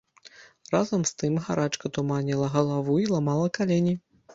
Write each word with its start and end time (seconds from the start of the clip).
Разам 0.75 1.01
з 1.11 1.13
тым 1.21 1.37
гарачка 1.49 1.95
туманіла 2.01 2.51
галаву 2.59 3.01
і 3.07 3.11
ламала 3.17 3.57
калені. 3.61 4.01